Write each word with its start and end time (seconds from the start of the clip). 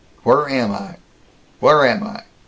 Where 0.23 0.49
am 0.49 0.71
I, 0.71 0.95
where 1.59 1.85
am 1.85 2.01
I? 2.01 2.23